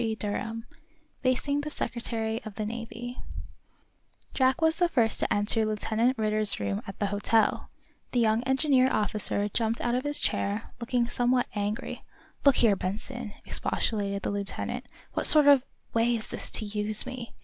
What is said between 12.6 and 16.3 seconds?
Benson," expostulated the lieutenant, "what sort of way is